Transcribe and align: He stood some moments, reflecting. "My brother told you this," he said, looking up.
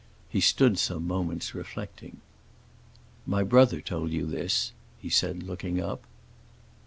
He 0.29 0.41
stood 0.41 0.79
some 0.79 1.05
moments, 1.05 1.53
reflecting. 1.53 2.21
"My 3.27 3.43
brother 3.43 3.81
told 3.81 4.09
you 4.11 4.25
this," 4.25 4.71
he 4.99 5.09
said, 5.11 5.43
looking 5.43 5.79
up. 5.79 6.05